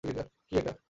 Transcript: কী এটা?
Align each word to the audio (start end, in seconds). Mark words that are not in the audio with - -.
কী 0.03 0.53
এটা? 0.57 0.73